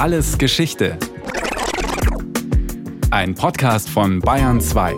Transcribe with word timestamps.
Alles 0.00 0.38
Geschichte. 0.38 0.98
Ein 3.10 3.34
Podcast 3.34 3.90
von 3.90 4.20
Bayern 4.20 4.58
2. 4.58 4.94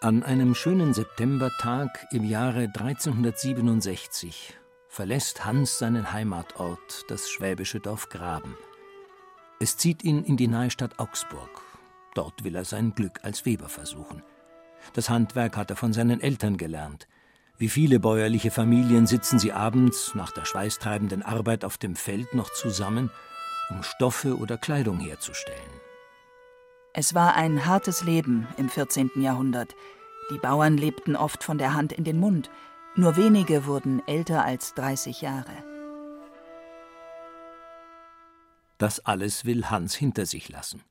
An 0.00 0.22
einem 0.22 0.54
schönen 0.54 0.94
Septembertag 0.94 2.06
im 2.10 2.24
Jahre 2.24 2.70
1367 2.74 4.56
verlässt 4.88 5.44
Hans 5.44 5.78
seinen 5.78 6.10
Heimatort, 6.10 7.04
das 7.08 7.28
schwäbische 7.28 7.80
Dorf 7.80 8.08
Graben. 8.08 8.56
Es 9.60 9.76
zieht 9.76 10.04
ihn 10.04 10.24
in 10.24 10.38
die 10.38 10.48
nahe 10.48 10.70
Stadt 10.70 10.98
Augsburg. 10.98 11.50
Dort 12.14 12.44
will 12.44 12.54
er 12.54 12.64
sein 12.64 12.94
Glück 12.94 13.20
als 13.24 13.44
Weber 13.44 13.68
versuchen. 13.68 14.22
Das 14.94 15.10
Handwerk 15.10 15.56
hat 15.56 15.70
er 15.70 15.76
von 15.76 15.92
seinen 15.92 16.20
Eltern 16.20 16.56
gelernt. 16.56 17.08
Wie 17.58 17.68
viele 17.68 18.00
bäuerliche 18.00 18.50
Familien 18.50 19.06
sitzen 19.06 19.38
sie 19.38 19.52
abends 19.52 20.14
nach 20.14 20.30
der 20.30 20.44
schweißtreibenden 20.44 21.22
Arbeit 21.22 21.64
auf 21.64 21.78
dem 21.78 21.96
Feld 21.96 22.34
noch 22.34 22.52
zusammen, 22.52 23.10
um 23.70 23.82
Stoffe 23.82 24.36
oder 24.36 24.58
Kleidung 24.58 25.00
herzustellen. 25.00 25.58
Es 26.92 27.14
war 27.14 27.34
ein 27.34 27.66
hartes 27.66 28.04
Leben 28.04 28.46
im 28.56 28.68
14. 28.68 29.10
Jahrhundert. 29.16 29.74
Die 30.30 30.38
Bauern 30.38 30.76
lebten 30.76 31.16
oft 31.16 31.44
von 31.44 31.58
der 31.58 31.74
Hand 31.74 31.92
in 31.92 32.04
den 32.04 32.18
Mund. 32.18 32.50
Nur 32.94 33.16
wenige 33.16 33.66
wurden 33.66 34.06
älter 34.06 34.44
als 34.44 34.74
30 34.74 35.20
Jahre. 35.20 35.52
Das 38.78 39.04
alles 39.04 39.44
will 39.44 39.66
Hans 39.70 39.94
hinter 39.94 40.26
sich 40.26 40.48
lassen. 40.48 40.82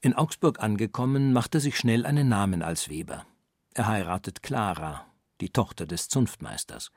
In 0.00 0.14
Augsburg 0.14 0.60
angekommen, 0.60 1.32
macht 1.32 1.54
er 1.54 1.60
sich 1.60 1.76
schnell 1.76 2.06
einen 2.06 2.28
Namen 2.28 2.62
als 2.62 2.88
Weber. 2.88 3.26
Er 3.74 3.86
heiratet 3.86 4.42
Clara, 4.42 5.06
die 5.40 5.50
Tochter 5.50 5.86
des 5.86 6.08
Zunftmeisters. 6.08 6.90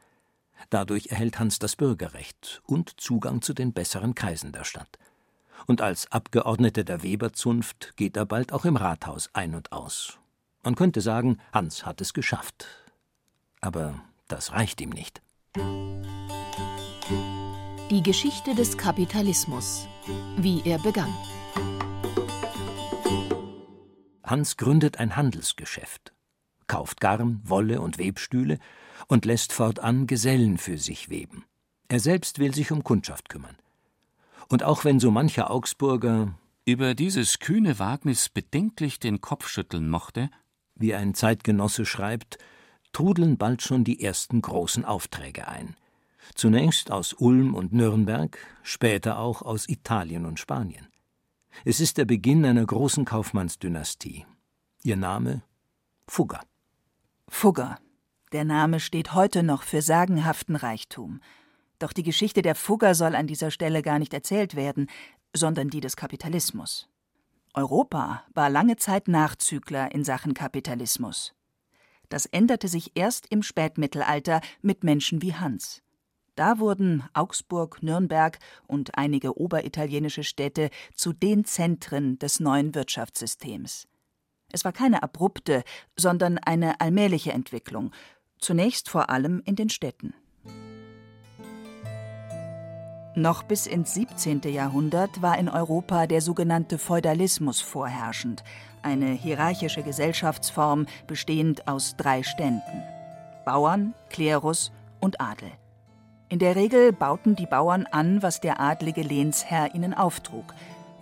Dadurch 0.70 1.08
erhält 1.08 1.40
Hans 1.40 1.60
das 1.60 1.76
Bürgerrecht 1.76 2.62
und 2.66 3.00
Zugang 3.00 3.42
zu 3.42 3.54
den 3.54 3.74
besseren 3.74 4.16
Kreisen 4.16 4.52
der 4.52 4.64
Stadt. 4.64 5.00
Und 5.68 5.82
als 5.82 6.12
Abgeordneter 6.12 6.84
der 6.84 7.04
Weberzunft 7.04 7.94
geht 7.96 8.18
er 8.18 8.26
bald 8.26 8.52
auch 8.52 8.66
im 8.66 8.76
Rathaus 8.76 9.30
ein 9.34 9.56
und 9.56 9.72
aus. 9.72 10.18
Man 10.64 10.76
könnte 10.76 11.02
sagen, 11.02 11.40
Hans 11.54 11.86
hat 11.86 12.02
es 12.02 12.14
geschafft. 12.14 12.68
Aber 13.62 14.00
das 14.28 14.52
reicht 14.52 14.82
ihm 14.82 14.90
nicht. 14.90 15.22
Die 17.90 18.04
Geschichte 18.04 18.56
des 18.56 18.78
Kapitalismus. 18.78 19.88
Wie 20.38 20.62
er 20.66 20.80
begann. 20.80 21.14
Hans 24.32 24.56
gründet 24.56 24.98
ein 24.98 25.18
Handelsgeschäft, 25.18 26.14
kauft 26.66 27.02
Garn, 27.02 27.42
Wolle 27.44 27.82
und 27.82 27.98
Webstühle 27.98 28.60
und 29.08 29.26
lässt 29.26 29.52
fortan 29.52 30.08
Gesellen 30.08 30.58
für 30.58 30.78
sich 30.78 31.10
weben. 31.10 31.44
Er 31.90 32.00
selbst 32.00 32.40
will 32.40 32.56
sich 32.56 32.72
um 32.72 32.84
Kundschaft 32.84 33.28
kümmern. 33.28 33.58
Und 34.48 34.64
auch 34.64 34.86
wenn 34.86 35.02
so 35.02 35.12
mancher 35.12 35.52
Augsburger 35.52 36.34
über 36.64 36.96
dieses 36.96 37.40
kühne 37.40 37.78
Wagnis 37.78 38.30
bedenklich 38.30 39.00
den 39.00 39.20
Kopf 39.20 39.50
schütteln 39.50 39.90
mochte, 39.90 40.30
wie 40.76 40.96
ein 40.96 41.14
Zeitgenosse 41.14 41.86
schreibt, 41.86 42.38
trudeln 42.94 43.38
bald 43.38 43.62
schon 43.62 43.84
die 43.84 44.02
ersten 44.02 44.42
großen 44.42 44.86
Aufträge 44.86 45.50
ein. 45.50 45.76
Zunächst 46.36 46.90
aus 46.90 47.14
Ulm 47.14 47.54
und 47.54 47.74
Nürnberg, 47.74 48.38
später 48.64 49.20
auch 49.20 49.42
aus 49.42 49.68
Italien 49.68 50.26
und 50.26 50.40
Spanien. 50.40 50.91
Es 51.66 51.80
ist 51.80 51.98
der 51.98 52.06
Beginn 52.06 52.46
einer 52.46 52.66
großen 52.66 53.06
Kaufmannsdynastie. 53.06 54.26
Ihr 54.84 54.98
Name 54.98 55.44
Fugger. 56.08 56.42
Fugger. 57.28 57.78
Der 58.32 58.46
Name 58.46 58.80
steht 58.80 59.14
heute 59.14 59.44
noch 59.44 59.64
für 59.64 59.82
sagenhaften 59.82 60.56
Reichtum. 60.56 61.22
Doch 61.80 61.94
die 61.94 62.04
Geschichte 62.04 62.42
der 62.42 62.56
Fugger 62.56 62.96
soll 62.96 63.16
an 63.16 63.28
dieser 63.28 63.52
Stelle 63.52 63.82
gar 63.82 64.00
nicht 64.00 64.14
erzählt 64.14 64.56
werden, 64.56 64.88
sondern 65.34 65.70
die 65.70 65.82
des 65.82 65.96
Kapitalismus. 65.96 66.88
Europa 67.54 68.24
war 68.34 68.50
lange 68.50 68.78
Zeit 68.78 69.08
Nachzügler 69.08 69.92
in 69.92 70.04
Sachen 70.04 70.34
Kapitalismus. 70.34 71.34
Das 72.10 72.26
änderte 72.26 72.68
sich 72.68 72.92
erst 72.96 73.28
im 73.30 73.44
Spätmittelalter 73.44 74.42
mit 74.62 74.84
Menschen 74.84 75.22
wie 75.22 75.36
Hans. 75.36 75.82
Da 76.36 76.60
wurden 76.60 77.04
Augsburg, 77.14 77.84
Nürnberg 77.84 78.40
und 78.68 78.98
einige 78.98 79.40
oberitalienische 79.40 80.24
Städte 80.24 80.70
zu 80.96 81.14
den 81.14 81.46
Zentren 81.46 82.18
des 82.20 82.40
neuen 82.40 82.74
Wirtschaftssystems. 82.74 83.88
Es 84.52 84.66
war 84.66 84.72
keine 84.72 85.04
abrupte, 85.04 85.64
sondern 85.98 86.38
eine 86.38 86.80
allmähliche 86.82 87.32
Entwicklung, 87.32 87.92
zunächst 88.40 88.90
vor 88.90 89.10
allem 89.10 89.42
in 89.46 89.56
den 89.56 89.70
Städten. 89.70 90.14
Noch 93.14 93.44
bis 93.44 93.68
ins 93.68 93.94
17. 93.94 94.42
Jahrhundert 94.44 95.22
war 95.22 95.38
in 95.38 95.50
Europa 95.50 96.08
der 96.08 96.22
sogenannte 96.22 96.78
Feudalismus 96.78 97.60
vorherrschend, 97.60 98.42
eine 98.84 99.12
hierarchische 99.12 99.84
Gesellschaftsform 99.84 100.86
bestehend 101.08 101.68
aus 101.68 101.96
drei 101.98 102.24
Ständen 102.24 102.84
Bauern, 103.44 103.94
Klerus 104.10 104.72
und 105.02 105.20
Adel. 105.20 105.52
In 106.32 106.40
der 106.40 106.56
Regel 106.56 106.94
bauten 106.94 107.36
die 107.36 107.46
Bauern 107.46 107.86
an, 107.92 108.24
was 108.24 108.40
der 108.40 108.62
adlige 108.62 109.02
Lehnsherr 109.02 109.76
ihnen 109.76 109.94
auftrug. 109.94 110.54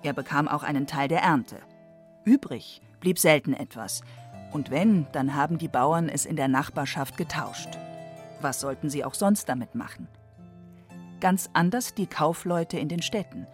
Er 0.01 0.11
bekam 0.13 0.47
auch 0.47 0.63
einen 0.63 0.87
Teil 0.87 1.07
der 1.07 1.21
Ernte. 1.21 1.57
Übrig 2.25 2.81
blieb 2.99 3.19
selten 3.19 3.53
etwas. 3.53 4.01
Und 4.51 4.71
wenn, 4.71 5.05
dann 5.11 5.35
haben 5.35 5.59
die 5.59 5.67
Bauern 5.67 6.09
es 6.09 6.25
in 6.25 6.35
der 6.35 6.47
Nachbarschaft 6.47 7.15
getauscht. 7.15 7.77
Was 8.41 8.59
sollten 8.59 8.89
sie 8.89 9.05
auch 9.05 9.13
sonst 9.13 9.47
damit 9.47 9.75
machen? 9.75 10.07
Ganz 11.19 11.47
anders 11.53 11.93
die 11.93 12.07
Kaufleute 12.07 12.79
in 12.79 12.89
den 12.89 13.03
Städten. 13.03 13.45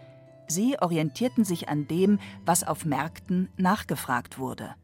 Sie 0.48 0.80
orientierten 0.80 1.44
sich 1.44 1.68
an 1.68 1.90
dem, 1.90 2.20
was 2.46 2.64
auf 2.64 2.86
Märkten 2.86 3.50
nachgefragt 3.58 4.38
wurde. 4.38 4.76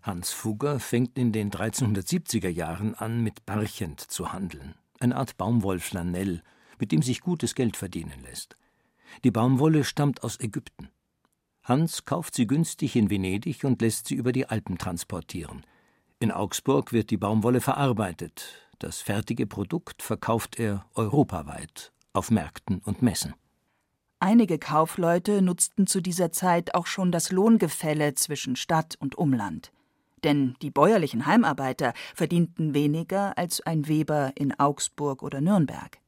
Hans 0.00 0.30
Fugger 0.30 0.78
fängt 0.78 1.18
in 1.18 1.32
den 1.32 1.50
1370er 1.50 2.50
Jahren 2.50 2.94
an, 2.94 3.24
mit 3.24 3.44
Barchent 3.46 3.98
zu 3.98 4.32
handeln 4.32 4.76
eine 5.04 5.16
Art 5.16 5.36
Baumwollflanell, 5.36 6.42
mit 6.80 6.90
dem 6.90 7.02
sich 7.02 7.20
gutes 7.20 7.54
Geld 7.54 7.76
verdienen 7.76 8.22
lässt. 8.22 8.56
Die 9.22 9.30
Baumwolle 9.30 9.84
stammt 9.84 10.24
aus 10.24 10.40
Ägypten. 10.40 10.88
Hans 11.62 12.04
kauft 12.04 12.34
sie 12.34 12.46
günstig 12.46 12.96
in 12.96 13.10
Venedig 13.10 13.64
und 13.64 13.80
lässt 13.80 14.08
sie 14.08 14.16
über 14.16 14.32
die 14.32 14.46
Alpen 14.46 14.76
transportieren. 14.78 15.64
In 16.18 16.32
Augsburg 16.32 16.92
wird 16.92 17.10
die 17.10 17.16
Baumwolle 17.16 17.60
verarbeitet. 17.60 18.68
Das 18.78 19.00
fertige 19.00 19.46
Produkt 19.46 20.02
verkauft 20.02 20.58
er 20.58 20.84
europaweit 20.94 21.92
auf 22.12 22.30
Märkten 22.30 22.78
und 22.84 23.02
Messen. 23.02 23.34
Einige 24.20 24.58
Kaufleute 24.58 25.42
nutzten 25.42 25.86
zu 25.86 26.00
dieser 26.00 26.32
Zeit 26.32 26.74
auch 26.74 26.86
schon 26.86 27.12
das 27.12 27.30
Lohngefälle 27.30 28.14
zwischen 28.14 28.56
Stadt 28.56 28.96
und 28.98 29.16
Umland 29.16 29.72
denn 30.24 30.56
die 30.62 30.70
bäuerlichen 30.70 31.26
Heimarbeiter 31.26 31.92
verdienten 32.14 32.74
weniger 32.74 33.36
als 33.38 33.60
ein 33.60 33.86
Weber 33.86 34.32
in 34.34 34.58
Augsburg 34.58 35.22
oder 35.22 35.40
Nürnberg. 35.40 35.98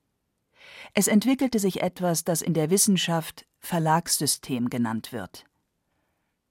Es 0.94 1.08
entwickelte 1.08 1.58
sich 1.58 1.82
etwas, 1.82 2.24
das 2.24 2.42
in 2.42 2.54
der 2.54 2.70
Wissenschaft 2.70 3.46
Verlagssystem 3.60 4.70
genannt 4.70 5.12
wird. 5.12 5.44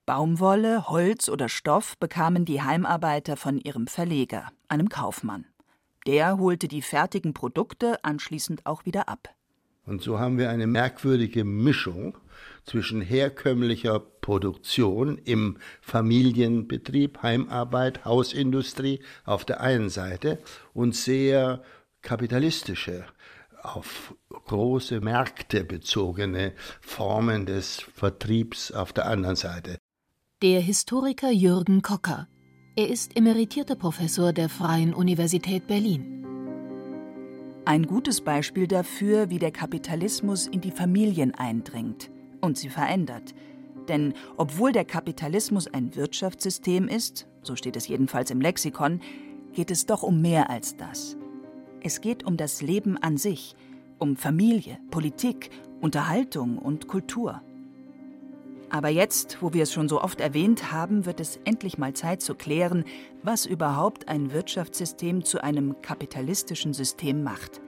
Baumwolle, 0.05 0.87
Holz 0.87 1.29
oder 1.29 1.49
Stoff 1.49 1.97
bekamen 1.97 2.45
die 2.45 2.61
Heimarbeiter 2.61 3.37
von 3.37 3.57
ihrem 3.57 3.87
Verleger, 3.87 4.51
einem 4.67 4.89
Kaufmann. 4.89 5.47
Der 6.05 6.37
holte 6.37 6.67
die 6.67 6.83
fertigen 6.83 7.33
Produkte 7.33 8.03
anschließend 8.03 8.67
auch 8.67 8.85
wieder 8.85 9.09
ab. 9.09 9.33
Und 9.85 10.01
so 10.01 10.19
haben 10.19 10.37
wir 10.37 10.49
eine 10.49 10.67
merkwürdige 10.67 11.43
Mischung 11.43 12.17
zwischen 12.65 13.01
herkömmlicher 13.01 13.99
Produktion 13.99 15.19
im 15.23 15.57
Familienbetrieb, 15.81 17.21
Heimarbeit, 17.21 18.05
Hausindustrie 18.05 18.99
auf 19.23 19.45
der 19.45 19.61
einen 19.61 19.89
Seite 19.89 20.39
und 20.73 20.95
sehr 20.95 21.61
kapitalistische, 22.01 23.05
auf 23.61 24.15
große 24.29 25.01
Märkte 25.01 25.63
bezogene 25.63 26.53
Formen 26.81 27.45
des 27.45 27.81
Vertriebs 27.93 28.71
auf 28.71 28.93
der 28.93 29.07
anderen 29.07 29.35
Seite. 29.35 29.77
Der 30.41 30.59
Historiker 30.59 31.31
Jürgen 31.31 31.81
Kocker. 31.81 32.27
Er 32.75 32.89
ist 32.89 33.15
emeritierter 33.15 33.75
Professor 33.75 34.33
der 34.33 34.49
Freien 34.49 34.93
Universität 34.93 35.65
Berlin. 35.65 36.24
Ein 37.67 37.87
gutes 37.87 38.21
Beispiel 38.21 38.67
dafür, 38.67 39.31
wie 39.31 39.39
der 39.39 39.49
Kapitalismus 39.49 40.45
in 40.45 40.61
die 40.61 40.69
Familien 40.69 41.33
eindringt 41.33 42.11
und 42.39 42.59
sie 42.59 42.69
verändert. 42.69 43.33
Denn 43.87 44.13
obwohl 44.37 44.71
der 44.71 44.85
Kapitalismus 44.85 45.67
ein 45.67 45.95
Wirtschaftssystem 45.95 46.87
ist, 46.87 47.27
so 47.41 47.55
steht 47.55 47.75
es 47.75 47.87
jedenfalls 47.87 48.29
im 48.29 48.39
Lexikon, 48.39 49.01
geht 49.51 49.71
es 49.71 49.87
doch 49.87 50.03
um 50.03 50.21
mehr 50.21 50.51
als 50.51 50.77
das. 50.77 51.17
Es 51.81 52.01
geht 52.01 52.23
um 52.23 52.37
das 52.37 52.61
Leben 52.61 52.97
an 52.97 53.17
sich, 53.17 53.55
um 53.97 54.15
Familie, 54.15 54.77
Politik, 54.91 55.49
Unterhaltung 55.81 56.59
und 56.59 56.87
Kultur. 56.87 57.41
Aber 58.69 58.89
jetzt, 58.89 59.41
wo 59.41 59.53
wir 59.53 59.63
es 59.63 59.73
schon 59.73 59.87
so 59.87 60.01
oft 60.01 60.19
erwähnt 60.19 60.71
haben, 60.71 61.05
wird 61.05 61.19
es 61.19 61.39
endlich 61.45 61.77
mal 61.77 61.93
Zeit 61.93 62.21
zu 62.21 62.35
klären, 62.35 62.83
was 63.23 63.45
überhaupt 63.45 64.07
ein 64.07 64.33
Wirtschaftssystem 64.33 65.23
zu 65.23 65.43
einem 65.43 65.81
kapitalistischen 65.81 66.73
System 66.73 67.23
macht. 67.23 67.61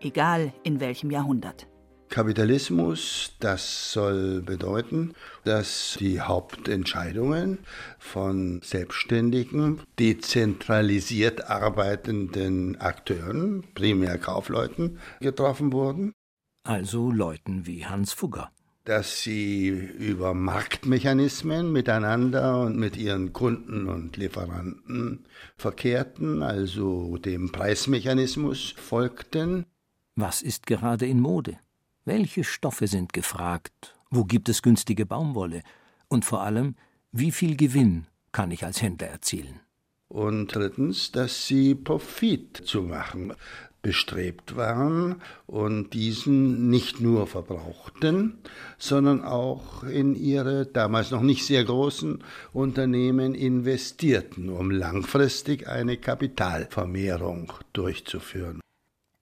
Egal 0.00 0.52
in 0.62 0.80
welchem 0.80 1.10
Jahrhundert. 1.10 1.66
Kapitalismus, 2.08 3.36
das 3.38 3.92
soll 3.92 4.42
bedeuten, 4.42 5.14
dass 5.44 5.96
die 6.00 6.20
Hauptentscheidungen 6.20 7.58
von 8.00 8.60
selbstständigen, 8.64 9.82
dezentralisiert 10.00 11.48
arbeitenden 11.48 12.80
Akteuren, 12.80 13.64
primär 13.74 14.18
Kaufleuten, 14.18 14.98
getroffen 15.20 15.72
wurden. 15.72 16.12
Also 16.64 17.12
Leuten 17.12 17.66
wie 17.66 17.86
Hans 17.86 18.12
Fugger 18.12 18.50
dass 18.84 19.22
sie 19.22 19.68
über 19.68 20.34
Marktmechanismen 20.34 21.70
miteinander 21.70 22.62
und 22.62 22.76
mit 22.76 22.96
ihren 22.96 23.32
Kunden 23.32 23.88
und 23.88 24.16
Lieferanten 24.16 25.26
verkehrten, 25.56 26.42
also 26.42 27.16
dem 27.18 27.52
Preismechanismus 27.52 28.74
folgten. 28.76 29.66
Was 30.16 30.42
ist 30.42 30.66
gerade 30.66 31.06
in 31.06 31.20
Mode? 31.20 31.58
Welche 32.04 32.44
Stoffe 32.44 32.86
sind 32.86 33.12
gefragt? 33.12 33.94
Wo 34.10 34.24
gibt 34.24 34.48
es 34.48 34.62
günstige 34.62 35.06
Baumwolle? 35.06 35.62
Und 36.08 36.24
vor 36.24 36.42
allem, 36.42 36.74
wie 37.12 37.30
viel 37.30 37.56
Gewinn 37.56 38.06
kann 38.32 38.50
ich 38.50 38.64
als 38.64 38.82
Händler 38.82 39.08
erzielen? 39.08 39.60
Und 40.08 40.52
drittens, 40.54 41.12
dass 41.12 41.46
sie 41.46 41.76
Profit 41.76 42.56
zu 42.64 42.82
machen 42.82 43.34
bestrebt 43.82 44.56
waren 44.56 45.22
und 45.46 45.94
diesen 45.94 46.68
nicht 46.68 47.00
nur 47.00 47.26
verbrauchten, 47.26 48.38
sondern 48.78 49.24
auch 49.24 49.84
in 49.84 50.14
ihre 50.14 50.66
damals 50.66 51.10
noch 51.10 51.22
nicht 51.22 51.46
sehr 51.46 51.64
großen 51.64 52.22
Unternehmen 52.52 53.34
investierten, 53.34 54.50
um 54.50 54.70
langfristig 54.70 55.68
eine 55.68 55.96
Kapitalvermehrung 55.96 57.52
durchzuführen. 57.72 58.60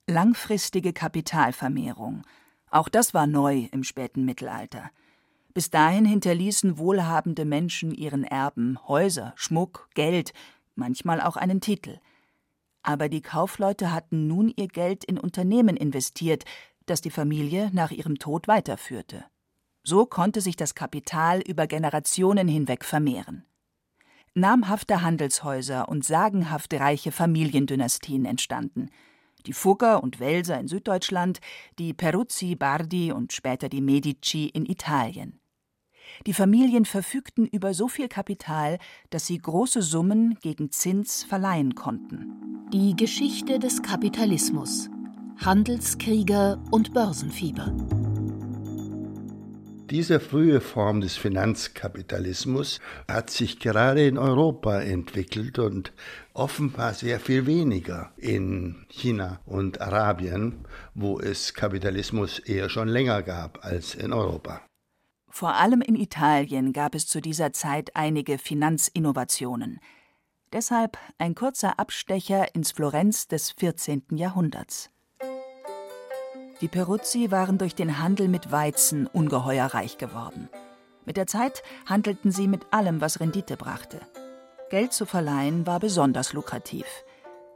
Langfristige 0.08 0.92
Kapitalvermehrung. 0.92 2.22
Auch 2.70 2.88
das 2.88 3.14
war 3.14 3.26
neu 3.26 3.68
im 3.72 3.84
späten 3.84 4.24
Mittelalter. 4.24 4.90
Bis 5.54 5.70
dahin 5.70 6.04
hinterließen 6.04 6.78
wohlhabende 6.78 7.44
Menschen 7.44 7.92
ihren 7.92 8.24
Erben 8.24 8.78
Häuser, 8.86 9.32
Schmuck, 9.36 9.88
Geld, 9.94 10.32
manchmal 10.74 11.20
auch 11.20 11.36
einen 11.36 11.60
Titel– 11.60 11.98
aber 12.82 13.08
die 13.08 13.22
Kaufleute 13.22 13.92
hatten 13.92 14.26
nun 14.26 14.52
ihr 14.56 14.68
Geld 14.68 15.04
in 15.04 15.18
Unternehmen 15.18 15.76
investiert, 15.76 16.44
das 16.86 17.00
die 17.00 17.10
Familie 17.10 17.70
nach 17.72 17.90
ihrem 17.90 18.18
Tod 18.18 18.48
weiterführte. 18.48 19.24
So 19.84 20.06
konnte 20.06 20.40
sich 20.40 20.56
das 20.56 20.74
Kapital 20.74 21.40
über 21.40 21.66
Generationen 21.66 22.48
hinweg 22.48 22.84
vermehren. 22.84 23.44
Namhafte 24.34 25.02
Handelshäuser 25.02 25.88
und 25.88 26.04
sagenhaft 26.04 26.74
reiche 26.74 27.12
Familiendynastien 27.12 28.24
entstanden. 28.24 28.90
Die 29.46 29.52
Fugger 29.52 30.02
und 30.02 30.20
Welser 30.20 30.60
in 30.60 30.68
Süddeutschland, 30.68 31.40
die 31.78 31.94
Peruzzi, 31.94 32.54
Bardi 32.54 33.12
und 33.12 33.32
später 33.32 33.68
die 33.68 33.80
Medici 33.80 34.46
in 34.46 34.66
Italien. 34.66 35.40
Die 36.26 36.32
Familien 36.32 36.84
verfügten 36.84 37.46
über 37.46 37.74
so 37.74 37.88
viel 37.88 38.08
Kapital, 38.08 38.78
dass 39.10 39.26
sie 39.26 39.38
große 39.38 39.82
Summen 39.82 40.38
gegen 40.42 40.70
Zins 40.70 41.24
verleihen 41.24 41.74
konnten. 41.74 42.68
Die 42.72 42.94
Geschichte 42.94 43.58
des 43.58 43.82
Kapitalismus. 43.82 44.90
Handelskrieger 45.38 46.60
und 46.70 46.92
Börsenfieber. 46.92 47.72
Diese 49.90 50.20
frühe 50.20 50.60
Form 50.60 51.00
des 51.00 51.16
Finanzkapitalismus 51.16 52.78
hat 53.10 53.30
sich 53.30 53.58
gerade 53.58 54.06
in 54.06 54.18
Europa 54.18 54.80
entwickelt 54.80 55.58
und 55.58 55.94
offenbar 56.34 56.92
sehr 56.92 57.18
viel 57.20 57.46
weniger 57.46 58.12
in 58.18 58.84
China 58.90 59.40
und 59.46 59.80
Arabien, 59.80 60.66
wo 60.94 61.18
es 61.20 61.54
Kapitalismus 61.54 62.38
eher 62.38 62.68
schon 62.68 62.88
länger 62.88 63.22
gab 63.22 63.64
als 63.64 63.94
in 63.94 64.12
Europa. 64.12 64.67
Vor 65.38 65.54
allem 65.54 65.82
in 65.82 65.94
Italien 65.94 66.72
gab 66.72 66.96
es 66.96 67.06
zu 67.06 67.20
dieser 67.20 67.52
Zeit 67.52 67.94
einige 67.94 68.38
Finanzinnovationen. 68.38 69.78
Deshalb 70.52 70.98
ein 71.16 71.36
kurzer 71.36 71.78
Abstecher 71.78 72.56
ins 72.56 72.72
Florenz 72.72 73.28
des 73.28 73.52
14. 73.52 74.02
Jahrhunderts. 74.14 74.90
Die 76.60 76.66
Peruzzi 76.66 77.30
waren 77.30 77.56
durch 77.56 77.76
den 77.76 78.00
Handel 78.00 78.26
mit 78.26 78.50
Weizen 78.50 79.06
ungeheuer 79.06 79.66
reich 79.66 79.96
geworden. 79.96 80.48
Mit 81.04 81.16
der 81.16 81.28
Zeit 81.28 81.62
handelten 81.86 82.32
sie 82.32 82.48
mit 82.48 82.72
allem, 82.72 83.00
was 83.00 83.20
Rendite 83.20 83.56
brachte. 83.56 84.00
Geld 84.70 84.92
zu 84.92 85.06
verleihen 85.06 85.68
war 85.68 85.78
besonders 85.78 86.32
lukrativ. 86.32 86.86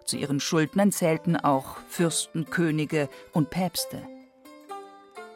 Zu 0.05 0.19
ihren 0.19 0.39
Schuldnern 0.39 0.93
zählten 0.93 1.35
auch 1.35 1.79
Fürsten, 1.89 2.49
Könige 2.49 3.09
und 3.33 3.51
Päpste. 3.51 4.07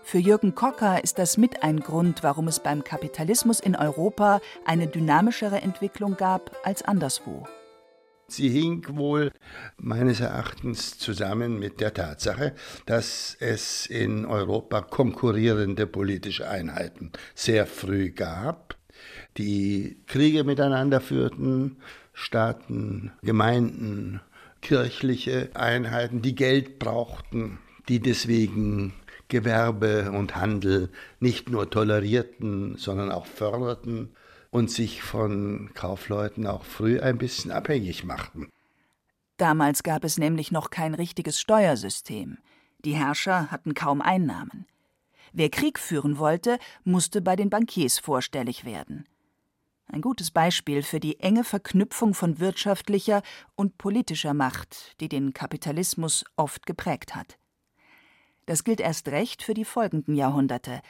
Für 0.08 0.18
Jürgen 0.18 0.54
Kocker 0.54 1.02
ist 1.02 1.18
das 1.18 1.36
mit 1.36 1.64
ein 1.64 1.80
Grund, 1.80 2.22
warum 2.22 2.46
es 2.46 2.60
beim 2.60 2.84
Kapitalismus 2.84 3.58
in 3.58 3.74
Europa 3.74 4.40
eine 4.64 4.86
dynamischere 4.86 5.60
Entwicklung 5.62 6.16
gab 6.16 6.56
als 6.62 6.82
anderswo. 6.82 7.44
Sie 8.28 8.48
hing 8.48 8.86
wohl 8.90 9.32
meines 9.76 10.20
Erachtens 10.20 10.96
zusammen 10.96 11.58
mit 11.58 11.80
der 11.80 11.92
Tatsache, 11.92 12.54
dass 12.86 13.36
es 13.40 13.86
in 13.86 14.26
Europa 14.26 14.80
konkurrierende 14.80 15.88
politische 15.88 16.48
Einheiten 16.48 17.10
sehr 17.34 17.66
früh 17.66 18.12
gab, 18.12 18.76
die 19.38 20.04
Kriege 20.06 20.44
miteinander 20.44 21.00
führten, 21.00 21.78
Staaten, 22.12 23.10
Gemeinden, 23.22 24.20
kirchliche 24.62 25.50
Einheiten, 25.54 26.22
die 26.22 26.36
Geld 26.36 26.78
brauchten, 26.78 27.58
die 27.88 28.00
deswegen 28.00 28.92
Gewerbe 29.28 30.12
und 30.12 30.36
Handel 30.36 30.90
nicht 31.20 31.50
nur 31.50 31.70
tolerierten, 31.70 32.76
sondern 32.76 33.10
auch 33.10 33.26
förderten 33.26 34.14
und 34.50 34.70
sich 34.70 35.02
von 35.02 35.70
Kaufleuten 35.74 36.46
auch 36.46 36.64
früh 36.64 37.00
ein 37.00 37.18
bisschen 37.18 37.50
abhängig 37.50 38.04
machten. 38.04 38.48
Damals 39.36 39.82
gab 39.82 40.04
es 40.04 40.18
nämlich 40.18 40.50
noch 40.50 40.70
kein 40.70 40.94
richtiges 40.94 41.40
Steuersystem. 41.40 42.38
Die 42.84 42.94
Herrscher 42.94 43.50
hatten 43.50 43.74
kaum 43.74 44.00
Einnahmen. 44.00 44.66
Wer 45.32 45.50
Krieg 45.50 45.78
führen 45.78 46.18
wollte, 46.18 46.58
musste 46.84 47.20
bei 47.20 47.36
den 47.36 47.50
Bankiers 47.50 47.98
vorstellig 47.98 48.64
werden. 48.64 49.06
Ein 49.88 50.00
gutes 50.00 50.30
Beispiel 50.30 50.82
für 50.82 50.98
die 50.98 51.20
enge 51.20 51.44
Verknüpfung 51.44 52.14
von 52.14 52.40
wirtschaftlicher 52.40 53.22
und 53.54 53.76
politischer 53.78 54.34
Macht, 54.34 55.00
die 55.00 55.08
den 55.08 55.32
Kapitalismus 55.32 56.24
oft 56.36 56.64
geprägt 56.66 57.14
hat. 57.14 57.38
Das 58.46 58.64
gilt 58.64 58.80
erst 58.80 59.08
recht 59.08 59.42
für 59.42 59.54
die 59.54 59.64
folgenden 59.64 60.14
Jahrhunderte. 60.14 60.80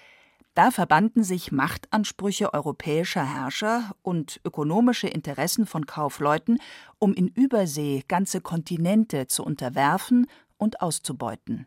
Da 0.55 0.71
verbanden 0.71 1.23
sich 1.23 1.53
Machtansprüche 1.53 2.55
europäischer 2.55 3.25
Herrscher 3.25 3.95
und 4.03 4.41
ökonomische 4.45 5.09
Interessen 5.09 5.67
von 5.67 5.87
Kaufleuten, 5.87 6.59
um 6.99 7.13
in 7.13 7.29
Übersee 7.29 8.05
ganze 8.09 8.41
Kontinente 8.41 9.27
zu 9.27 9.45
unterwerfen 9.45 10.27
und 10.57 10.81
auszubeuten 10.81 11.67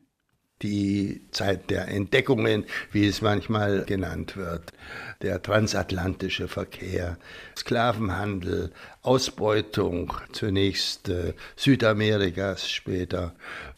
die 0.61 1.21
Zeit 1.31 1.69
der 1.69 1.87
Entdeckungen, 1.87 2.65
wie 2.91 3.07
es 3.07 3.21
manchmal 3.21 3.85
genannt 3.85 4.35
wird, 4.35 4.73
der 5.21 5.41
transatlantische 5.41 6.47
Verkehr, 6.47 7.17
Sklavenhandel, 7.55 8.71
Ausbeutung 9.01 10.13
zunächst 10.33 11.09
äh, 11.09 11.33
Südamerikas, 11.55 12.69
später 12.69 13.33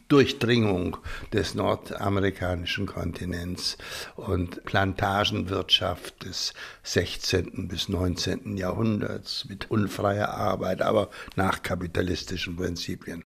Durchdringung 0.08 0.98
des 1.32 1.54
nordamerikanischen 1.54 2.84
Kontinents 2.84 3.78
und 4.16 4.62
Plantagenwirtschaft 4.64 6.24
des 6.24 6.52
16. 6.82 7.68
bis 7.68 7.88
19. 7.88 8.58
Jahrhunderts 8.58 9.46
mit 9.48 9.70
unfreier 9.70 10.28
Arbeit, 10.28 10.82
aber 10.82 11.08
nach 11.36 11.62
kapitalistischen 11.62 12.56
Prinzipien. 12.56 13.24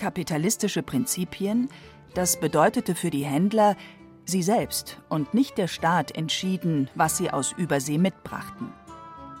Kapitalistische 0.00 0.82
Prinzipien, 0.82 1.68
das 2.14 2.40
bedeutete 2.40 2.94
für 2.94 3.10
die 3.10 3.26
Händler, 3.26 3.76
sie 4.24 4.42
selbst 4.42 4.98
und 5.10 5.34
nicht 5.34 5.58
der 5.58 5.68
Staat 5.68 6.16
entschieden, 6.16 6.88
was 6.94 7.18
sie 7.18 7.30
aus 7.30 7.52
Übersee 7.52 7.98
mitbrachten. 7.98 8.72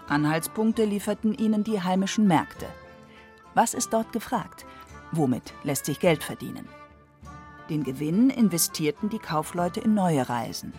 Anhaltspunkte 0.06 0.84
lieferten 0.84 1.32
ihnen 1.32 1.64
die 1.64 1.80
heimischen 1.80 2.26
Märkte. 2.26 2.66
Was 3.54 3.72
ist 3.72 3.94
dort 3.94 4.12
gefragt? 4.12 4.66
Womit 5.12 5.54
lässt 5.64 5.86
sich 5.86 5.98
Geld 5.98 6.22
verdienen? 6.22 6.68
Den 7.70 7.82
Gewinn 7.82 8.28
investierten 8.28 9.08
die 9.08 9.18
Kaufleute 9.18 9.80
in 9.80 9.94
neue 9.94 10.28
Reisen. 10.28 10.74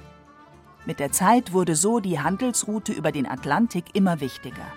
Mit 0.86 1.00
der 1.00 1.12
Zeit 1.12 1.54
wurde 1.54 1.76
so 1.76 2.00
die 2.00 2.20
Handelsroute 2.20 2.94
über 2.94 3.12
den 3.12 3.26
Atlantik 3.26 3.86
immer 3.96 4.20
wichtiger. 4.20 4.72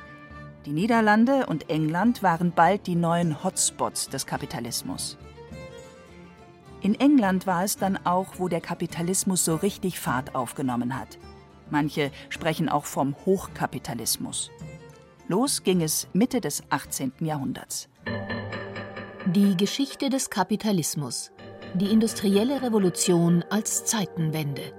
Die 0.66 0.72
Niederlande 0.72 1.46
und 1.46 1.68
England 1.68 2.22
waren 2.22 2.52
bald 2.52 2.86
die 2.86 2.94
neuen 2.94 3.44
Hotspots 3.44 4.08
des 4.08 4.24
Kapitalismus. 4.24 5.18
In 6.80 6.94
England 6.94 7.46
war 7.46 7.64
es 7.64 7.76
dann 7.76 7.98
auch, 8.04 8.34
wo 8.38 8.48
der 8.48 8.62
Kapitalismus 8.62 9.44
so 9.44 9.56
richtig 9.56 10.00
Fahrt 10.00 10.34
aufgenommen 10.34 10.98
hat. 10.98 11.18
Manche 11.70 12.10
sprechen 12.30 12.68
auch 12.68 12.84
vom 12.86 13.14
Hochkapitalismus. 13.26 14.50
Los 15.28 15.62
ging 15.62 15.82
es 15.82 16.08
Mitte 16.12 16.40
des 16.40 16.62
18. 16.70 17.12
Jahrhunderts. 17.20 17.88
Die 19.26 19.56
Geschichte 19.56 20.08
des 20.08 20.30
Kapitalismus. 20.30 21.30
Die 21.74 21.90
industrielle 21.90 22.62
Revolution 22.62 23.44
als 23.50 23.84
Zeitenwende. 23.84 24.72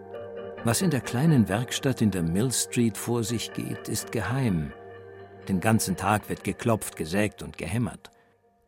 Was 0.64 0.82
in 0.82 0.90
der 0.90 1.02
kleinen 1.02 1.48
Werkstatt 1.48 2.02
in 2.02 2.10
der 2.10 2.24
Mill 2.24 2.52
Street 2.52 2.98
vor 2.98 3.24
sich 3.24 3.54
geht, 3.54 3.88
ist 3.88 4.12
geheim. 4.12 4.72
Den 5.48 5.60
ganzen 5.60 5.96
Tag 5.96 6.30
wird 6.30 6.44
geklopft, 6.44 6.96
gesägt 6.96 7.44
und 7.44 7.58
gehämmert. 7.58 8.10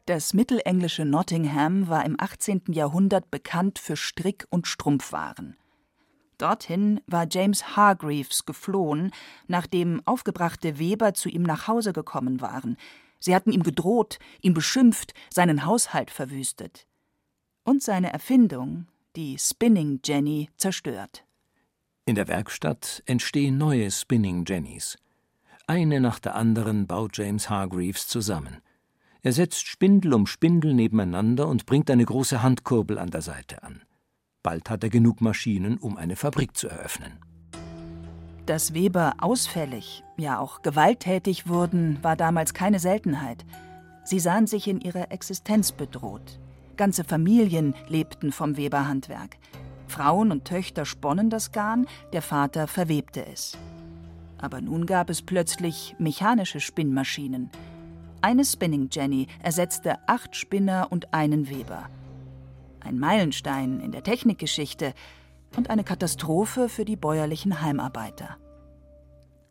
Das 0.06 0.34
mittelenglische 0.34 1.04
Nottingham 1.04 1.90
war 1.90 2.06
im 2.06 2.16
18. 2.20 2.64
Jahrhundert 2.70 3.30
bekannt 3.30 3.78
für 3.80 3.98
Strick- 3.98 4.48
und 4.50 4.68
Strumpfwaren. 4.68 5.58
Dorthin 6.38 7.02
war 7.08 7.28
James 7.30 7.76
Hargreaves 7.76 8.46
geflohen, 8.46 9.12
nachdem 9.48 10.02
aufgebrachte 10.06 10.78
Weber 10.78 11.14
zu 11.14 11.30
ihm 11.30 11.44
nach 11.44 11.68
Hause 11.68 11.94
gekommen 11.94 12.42
waren. 12.42 12.78
Sie 13.20 13.34
hatten 13.34 13.52
ihm 13.52 13.64
gedroht, 13.64 14.20
ihn 14.42 14.54
beschimpft, 14.54 15.14
seinen 15.30 15.66
Haushalt 15.66 16.12
verwüstet. 16.12 16.88
Und 17.64 17.82
seine 17.82 18.14
Erfindung, 18.14 18.88
die 19.16 19.38
Spinning 19.40 20.00
Jenny, 20.06 20.50
zerstört. 20.58 21.26
In 22.06 22.16
der 22.16 22.28
Werkstatt 22.28 23.04
entstehen 23.08 23.58
neue 23.58 23.92
Spinning 23.92 24.46
Jennies. 24.46 24.98
Eine 25.70 26.00
nach 26.00 26.20
der 26.20 26.36
anderen 26.36 26.88
baut 26.88 27.18
James 27.18 27.50
Hargreaves 27.50 28.08
zusammen. 28.08 28.62
Er 29.22 29.34
setzt 29.34 29.68
Spindel 29.68 30.14
um 30.14 30.26
Spindel 30.26 30.74
nebeneinander 30.74 31.46
und 31.46 31.66
bringt 31.66 31.92
eine 31.92 32.06
große 32.06 32.42
Handkurbel 32.42 32.98
an 32.98 33.10
der 33.10 33.22
Seite 33.22 33.64
an. 33.64 33.82
Bald 34.44 34.70
hat 34.70 34.86
er 34.86 34.90
genug 34.90 35.20
Maschinen, 35.20 35.78
um 35.78 35.98
eine 35.98 36.16
Fabrik 36.16 36.56
zu 36.56 36.70
eröffnen. 36.70 37.20
Dass 38.46 38.74
Weber 38.74 39.16
ausfällig, 39.18 40.06
ja 40.16 40.40
auch 40.40 40.62
gewalttätig 40.62 41.50
wurden, 41.50 42.02
war 42.02 42.16
damals 42.16 42.54
keine 42.54 42.80
Seltenheit. 42.80 43.46
Sie 44.06 44.22
sahen 44.22 44.48
sich 44.48 44.70
in 44.70 44.80
ihrer 44.80 45.12
Existenz 45.12 45.74
bedroht. 45.74 46.40
Ganze 46.78 47.04
Familien 47.04 47.76
lebten 47.90 48.32
vom 48.32 48.56
Weberhandwerk. 48.56 49.36
Frauen 49.90 50.32
und 50.32 50.46
Töchter 50.46 50.86
sponnen 50.86 51.30
das 51.30 51.52
Garn, 51.52 51.88
der 52.14 52.22
Vater 52.22 52.68
verwebte 52.68 53.26
es. 53.26 53.58
Aber 54.40 54.62
nun 54.62 54.86
gab 54.86 55.10
es 55.10 55.22
plötzlich 55.22 55.96
mechanische 56.00 56.60
Spinnmaschinen. 56.60 57.50
Eine 58.22 58.46
Spinning 58.46 58.90
Jenny 58.92 59.28
ersetzte 59.42 59.98
acht 60.08 60.36
Spinner 60.36 60.88
und 60.90 61.14
einen 61.14 61.50
Weber. 61.50 61.90
Ein 62.80 63.00
Meilenstein 63.00 63.80
in 63.80 63.92
der 63.92 64.04
Technikgeschichte 64.04 64.94
und 65.56 65.70
eine 65.70 65.84
Katastrophe 65.84 66.70
für 66.70 66.86
die 66.86 66.96
bäuerlichen 66.96 67.62
Heimarbeiter. 67.62 68.38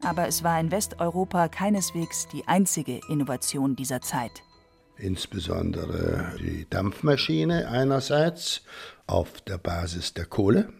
Aber 0.02 0.28
es 0.28 0.44
war 0.44 0.60
in 0.60 0.70
Westeuropa 0.70 1.48
keineswegs 1.48 2.28
die 2.28 2.46
einzige 2.46 3.00
Innovation 3.08 3.76
dieser 3.76 4.00
Zeit. 4.00 4.42
Insbesondere 4.98 6.36
die 6.38 6.66
Dampfmaschine 6.68 7.68
einerseits 7.68 8.62
auf 9.06 9.40
der 9.42 9.58
Basis 9.58 10.14
der 10.14 10.26
Kohle, 10.26 10.72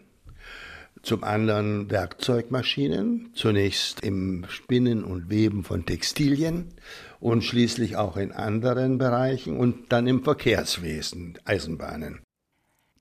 zum 1.07 1.23
anderen 1.23 1.89
Werkzeugmaschinen, 1.89 3.31
zunächst 3.33 4.01
im 4.01 4.45
Spinnen 4.49 5.05
und 5.05 5.31
Weben 5.31 5.63
von 5.63 5.87
Textilien 5.87 6.75
und 7.21 7.45
schließlich 7.45 7.97
auch 7.97 8.17
in 8.17 8.33
anderen 8.33 8.99
Bereichen 8.99 9.57
und 9.57 9.93
dann 9.93 10.07
im 10.09 10.25
Verkehrswesen, 10.25 11.39
Eisenbahnen. 11.45 12.23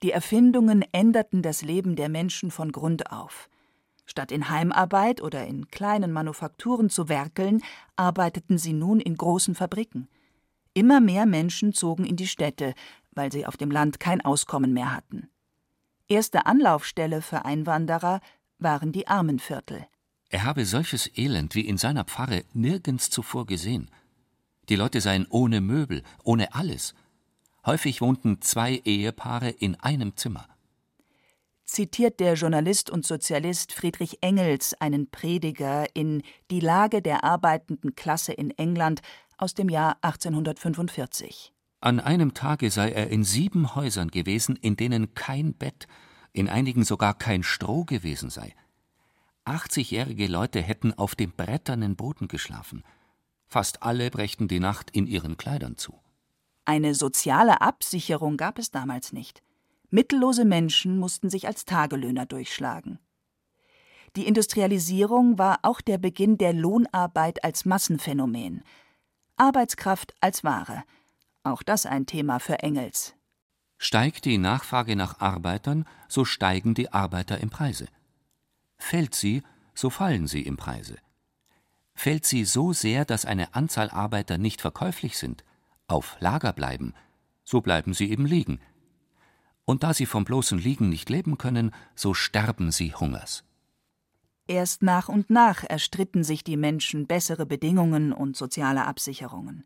Die 0.03 0.11
Erfindungen 0.11 0.85
änderten 0.91 1.41
das 1.41 1.63
Leben 1.63 1.95
der 1.95 2.09
Menschen 2.09 2.51
von 2.51 2.71
Grund 2.71 3.11
auf. 3.11 3.49
Statt 4.05 4.31
in 4.31 4.49
Heimarbeit 4.49 5.19
oder 5.19 5.47
in 5.47 5.67
kleinen 5.69 6.11
Manufakturen 6.11 6.91
zu 6.91 7.09
werkeln, 7.09 7.63
arbeiteten 7.95 8.59
sie 8.59 8.73
nun 8.73 8.99
in 8.99 9.17
großen 9.17 9.55
Fabriken. 9.55 10.07
Immer 10.75 11.01
mehr 11.01 11.25
Menschen 11.25 11.73
zogen 11.73 12.05
in 12.05 12.17
die 12.17 12.27
Städte, 12.27 12.75
weil 13.13 13.31
sie 13.31 13.47
auf 13.47 13.57
dem 13.57 13.71
Land 13.71 13.99
kein 13.99 14.21
Auskommen 14.21 14.73
mehr 14.73 14.93
hatten. 14.93 15.29
Erste 16.07 16.45
Anlaufstelle 16.45 17.21
für 17.21 17.45
Einwanderer 17.45 18.21
waren 18.59 18.91
die 18.91 19.07
Armenviertel. 19.07 19.87
Er 20.29 20.43
habe 20.43 20.65
solches 20.65 21.09
Elend 21.17 21.55
wie 21.55 21.67
in 21.67 21.77
seiner 21.77 22.03
Pfarre 22.03 22.43
nirgends 22.53 23.09
zuvor 23.09 23.45
gesehen. 23.45 23.89
Die 24.69 24.75
Leute 24.75 25.01
seien 25.01 25.25
ohne 25.29 25.61
Möbel, 25.61 26.03
ohne 26.23 26.53
alles. 26.53 26.93
Häufig 27.65 28.01
wohnten 28.01 28.41
zwei 28.41 28.81
Ehepaare 28.85 29.49
in 29.49 29.79
einem 29.79 30.15
Zimmer. 30.15 30.47
Zitiert 31.65 32.19
der 32.19 32.35
Journalist 32.35 32.91
und 32.91 33.07
Sozialist 33.07 33.73
Friedrich 33.73 34.19
Engels 34.21 34.75
einen 34.79 35.09
Prediger 35.09 35.87
in 35.95 36.21
Die 36.51 36.59
Lage 36.59 37.01
der 37.01 37.23
arbeitenden 37.23 37.95
Klasse 37.95 38.33
in 38.33 38.51
England 38.51 39.01
aus 39.37 39.55
dem 39.55 39.69
Jahr 39.69 39.97
1845. 40.01 41.54
An 41.85 41.99
einem 41.99 42.33
Tage 42.33 42.71
sei 42.71 42.89
er 42.89 43.11
in 43.11 43.23
sieben 43.23 43.75
Häusern 43.75 44.09
gewesen, 44.09 44.55
in 44.55 44.75
denen 44.75 45.13
kein 45.13 45.53
Bett, 45.53 45.85
in 46.33 46.49
einigen 46.49 46.83
sogar 46.83 47.13
kein 47.13 47.43
Stroh 47.43 47.85
gewesen 47.85 48.31
sei. 48.31 48.55
80-jährige 49.45 50.25
Leute 50.25 50.63
hätten 50.63 50.95
auf 50.95 51.13
dem 51.13 51.31
bretternen 51.31 51.95
Boden 51.95 52.27
geschlafen. 52.27 52.83
Fast 53.45 53.83
alle 53.83 54.09
brächten 54.09 54.47
die 54.47 54.59
Nacht 54.59 54.89
in 54.89 55.05
ihren 55.05 55.37
Kleidern 55.37 55.77
zu. 55.77 55.93
Eine 56.65 56.95
soziale 56.95 57.61
Absicherung 57.61 58.35
gab 58.35 58.57
es 58.57 58.71
damals 58.71 59.13
nicht. 59.13 59.43
Mittellose 59.91 60.43
Menschen 60.43 60.97
mussten 60.97 61.29
sich 61.29 61.45
als 61.45 61.65
Tagelöhner 61.65 62.25
durchschlagen. 62.25 62.97
Die 64.15 64.25
Industrialisierung 64.25 65.37
war 65.37 65.59
auch 65.61 65.81
der 65.81 65.99
Beginn 65.99 66.39
der 66.39 66.53
Lohnarbeit 66.53 67.43
als 67.43 67.63
Massenphänomen. 67.63 68.63
Arbeitskraft 69.37 70.15
als 70.19 70.43
Ware– 70.43 70.83
auch 71.45 71.63
das 71.63 71.85
ein 71.85 72.05
Thema 72.05 72.39
für 72.39 72.59
Engels. 72.59 73.15
Steigt 73.77 74.25
die 74.25 74.37
Nachfrage 74.37 74.95
nach 74.95 75.19
Arbeitern, 75.19 75.85
so 76.07 76.25
steigen 76.25 76.73
die 76.73 76.91
Arbeiter 76.91 77.39
im 77.39 77.49
Preise. 77.49 77.87
Fällt 78.77 79.15
sie, 79.15 79.43
so 79.73 79.89
fallen 79.89 80.27
sie 80.27 80.41
im 80.41 80.57
Preise. 80.57 80.97
Fällt 81.93 82.25
sie 82.25 82.45
so 82.45 82.73
sehr, 82.73 83.05
dass 83.05 83.25
eine 83.25 83.55
Anzahl 83.55 83.89
Arbeiter 83.89 84.37
nicht 84.37 84.61
verkäuflich 84.61 85.17
sind, 85.17 85.43
auf 85.87 86.17
Lager 86.19 86.53
bleiben, 86.53 86.93
so 87.43 87.61
bleiben 87.61 87.93
sie 87.93 88.09
eben 88.09 88.25
liegen. 88.25 88.59
Und 89.65 89.83
da 89.83 89.93
sie 89.93 90.05
vom 90.05 90.25
bloßen 90.25 90.59
Liegen 90.59 90.89
nicht 90.89 91.09
leben 91.09 91.37
können, 91.37 91.71
so 91.95 92.13
sterben 92.13 92.71
sie 92.71 92.93
Hungers. 92.93 93.43
Erst 94.47 94.83
nach 94.83 95.09
und 95.09 95.29
nach 95.29 95.63
erstritten 95.63 96.23
sich 96.23 96.43
die 96.43 96.57
Menschen 96.57 97.07
bessere 97.07 97.45
Bedingungen 97.45 98.13
und 98.13 98.37
soziale 98.37 98.85
Absicherungen. 98.85 99.65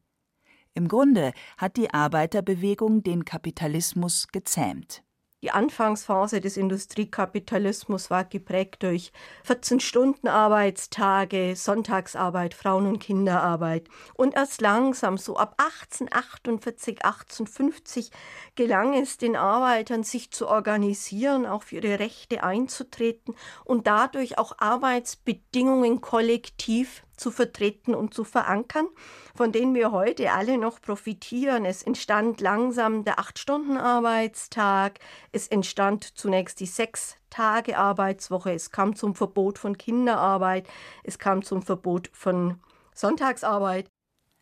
Im 0.74 0.88
Grunde 0.88 1.34
hat 1.58 1.78
die 1.78 1.94
Arbeiterbewegung 1.94 3.04
den 3.04 3.26
Kapitalismus 3.26 4.28
gezähmt. 4.32 5.04
Die 5.42 5.52
Anfangsphase 5.52 6.42
des 6.42 6.58
Industriekapitalismus 6.58 8.10
war 8.10 8.26
geprägt 8.26 8.84
durch 8.84 9.14
14-Stunden-Arbeitstage, 9.48 11.56
Sonntagsarbeit, 11.56 12.54
Frauen- 12.54 12.88
und 12.88 13.00
Kinderarbeit. 13.00 13.88
Und 14.16 14.36
erst 14.36 14.60
langsam, 14.60 15.18
so 15.18 15.38
ab 15.38 15.56
1848, 15.58 17.06
1850, 17.06 18.12
gelang 18.56 18.94
es 18.94 19.18
den 19.18 19.38
Arbeitern, 19.38 20.04
sich 20.04 20.32
zu 20.32 20.50
organisieren, 20.50 21.46
auch 21.46 21.64
für 21.64 21.78
ihre 21.78 22.00
Rechte 22.00 22.44
einzutreten 22.44 23.34
und 23.64 23.88
dadurch 23.88 24.38
auch 24.38 24.58
Arbeitsbedingungen 24.58 26.02
kollektiv 26.02 27.06
zu 27.20 27.32
vertreten 27.32 27.94
und 27.94 28.14
zu 28.14 28.24
verankern, 28.24 28.88
von 29.36 29.52
denen 29.52 29.76
wir 29.76 29.92
heute 29.92 30.32
alle 30.32 30.58
noch 30.58 30.82
profitieren. 30.82 31.66
Es 31.66 31.84
entstand 31.84 32.42
langsam 32.42 33.04
der 33.04 33.20
Acht-Stunden-Arbeitstag, 33.20 35.00
es 35.32 35.48
entstand 35.48 36.18
zunächst 36.18 36.60
die 36.60 36.66
Sechs-Tage-Arbeitswoche, 36.66 38.54
es 38.54 38.72
kam 38.72 38.96
zum 38.96 39.16
Verbot 39.16 39.60
von 39.60 39.78
Kinderarbeit, 39.78 40.68
es 41.04 41.20
kam 41.20 41.44
zum 41.44 41.62
Verbot 41.62 42.10
von 42.14 42.60
Sonntagsarbeit. 42.96 43.90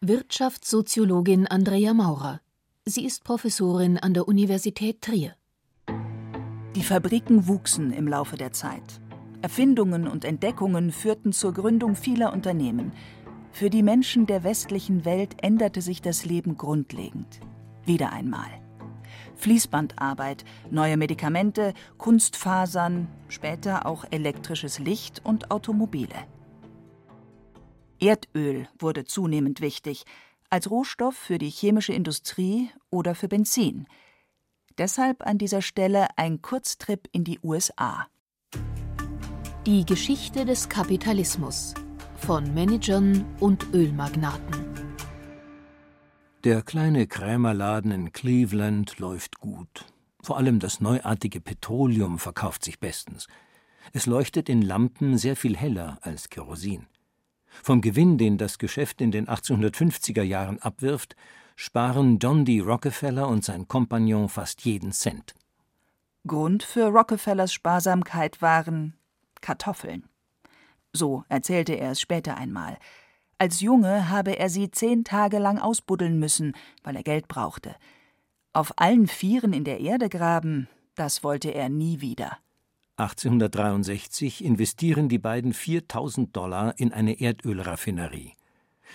Wirtschaftssoziologin 0.01 1.47
Andrea 1.47 1.93
Maurer. 1.93 2.41
Sie 2.85 3.05
ist 3.05 3.23
Professorin 3.23 3.97
an 3.97 4.13
der 4.13 4.27
Universität 4.27 5.01
Trier. 5.01 5.35
Die 6.75 6.83
Fabriken 6.83 7.47
wuchsen 7.47 7.91
im 7.91 8.07
Laufe 8.07 8.37
der 8.37 8.51
Zeit. 8.51 9.01
Erfindungen 9.41 10.07
und 10.07 10.25
Entdeckungen 10.25 10.91
führten 10.91 11.31
zur 11.31 11.53
Gründung 11.53 11.95
vieler 11.95 12.33
Unternehmen. 12.33 12.91
Für 13.51 13.69
die 13.69 13.83
Menschen 13.83 14.25
der 14.25 14.43
westlichen 14.43 15.05
Welt 15.05 15.35
änderte 15.41 15.81
sich 15.81 16.01
das 16.01 16.25
Leben 16.25 16.57
grundlegend. 16.57 17.39
Wieder 17.85 18.11
einmal. 18.11 18.49
Fließbandarbeit, 19.35 20.43
neue 20.71 20.97
Medikamente, 20.97 21.73
Kunstfasern, 21.97 23.07
später 23.29 23.85
auch 23.85 24.05
elektrisches 24.09 24.79
Licht 24.79 25.21
und 25.23 25.51
Automobile. 25.51 26.15
Erdöl 27.99 28.67
wurde 28.79 29.05
zunehmend 29.05 29.61
wichtig, 29.61 30.05
als 30.49 30.69
Rohstoff 30.69 31.15
für 31.15 31.37
die 31.37 31.49
chemische 31.49 31.93
Industrie 31.93 32.69
oder 32.89 33.15
für 33.15 33.27
Benzin. 33.27 33.87
Deshalb 34.77 35.25
an 35.25 35.37
dieser 35.37 35.61
Stelle 35.61 36.07
ein 36.17 36.41
Kurztrip 36.41 37.07
in 37.11 37.23
die 37.23 37.39
USA. 37.43 38.07
Die 39.67 39.85
Geschichte 39.85 40.45
des 40.45 40.69
Kapitalismus 40.69 41.73
von 42.15 42.53
Managern 42.53 43.25
und 43.41 43.73
Ölmagnaten. 43.73 44.65
Der 46.45 46.61
kleine 46.61 47.05
Krämerladen 47.05 47.91
in 47.91 48.13
Cleveland 48.13 48.97
läuft 48.99 49.39
gut. 49.39 49.83
Vor 50.23 50.37
allem 50.37 50.59
das 50.59 50.79
neuartige 50.79 51.41
Petroleum 51.41 52.17
verkauft 52.17 52.63
sich 52.63 52.79
bestens. 52.79 53.27
Es 53.91 54.05
leuchtet 54.05 54.47
in 54.47 54.61
Lampen 54.61 55.17
sehr 55.17 55.35
viel 55.35 55.57
heller 55.57 55.97
als 55.99 56.29
Kerosin. 56.29 56.87
Vom 57.61 57.81
Gewinn, 57.81 58.17
den 58.17 58.37
das 58.37 58.59
Geschäft 58.59 59.01
in 59.01 59.11
den 59.11 59.27
1850er 59.27 60.23
Jahren 60.23 60.59
abwirft, 60.59 61.17
sparen 61.57 62.19
John 62.19 62.45
D. 62.45 62.61
Rockefeller 62.61 63.27
und 63.27 63.43
sein 63.43 63.67
Kompagnon 63.67 64.29
fast 64.29 64.61
jeden 64.61 64.93
Cent. 64.93 65.35
Grund 66.25 66.63
für 66.63 66.85
Rockefellers 66.85 67.51
Sparsamkeit 67.51 68.41
waren 68.41 68.96
Kartoffeln. 69.41 70.07
So 70.93 71.23
erzählte 71.29 71.73
er 71.73 71.91
es 71.91 72.01
später 72.01 72.37
einmal. 72.37 72.77
Als 73.37 73.61
Junge 73.61 74.09
habe 74.09 74.37
er 74.39 74.49
sie 74.49 74.71
zehn 74.71 75.03
Tage 75.03 75.37
lang 75.37 75.59
ausbuddeln 75.59 76.17
müssen, 76.17 76.53
weil 76.83 76.95
er 76.95 77.03
Geld 77.03 77.27
brauchte. 77.27 77.75
Auf 78.53 78.73
allen 78.77 79.07
Vieren 79.07 79.53
in 79.53 79.63
der 79.63 79.79
Erde 79.79 80.09
graben, 80.09 80.67
das 80.95 81.23
wollte 81.23 81.51
er 81.51 81.69
nie 81.69 82.01
wieder. 82.01 82.39
1863 82.97 84.43
investieren 84.43 85.07
die 85.07 85.19
beiden 85.19 85.53
4000 85.53 86.35
Dollar 86.35 86.73
in 86.79 86.91
eine 86.91 87.21
Erdölraffinerie. 87.21 88.33